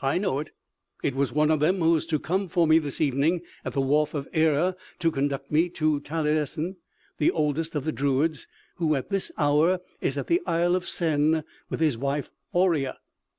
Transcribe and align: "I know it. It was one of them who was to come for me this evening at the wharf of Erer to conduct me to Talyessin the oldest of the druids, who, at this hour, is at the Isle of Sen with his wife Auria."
"I 0.00 0.16
know 0.16 0.38
it. 0.38 0.52
It 1.02 1.14
was 1.14 1.34
one 1.34 1.50
of 1.50 1.60
them 1.60 1.82
who 1.82 1.90
was 1.90 2.06
to 2.06 2.18
come 2.18 2.48
for 2.48 2.66
me 2.66 2.78
this 2.78 2.98
evening 2.98 3.42
at 3.62 3.74
the 3.74 3.80
wharf 3.82 4.14
of 4.14 4.26
Erer 4.32 4.74
to 5.00 5.10
conduct 5.10 5.52
me 5.52 5.68
to 5.68 6.00
Talyessin 6.00 6.76
the 7.18 7.30
oldest 7.30 7.74
of 7.74 7.84
the 7.84 7.92
druids, 7.92 8.46
who, 8.76 8.94
at 8.94 9.10
this 9.10 9.30
hour, 9.36 9.80
is 10.00 10.16
at 10.16 10.28
the 10.28 10.40
Isle 10.46 10.76
of 10.76 10.88
Sen 10.88 11.44
with 11.68 11.80
his 11.80 11.98
wife 11.98 12.30
Auria." 12.54 12.96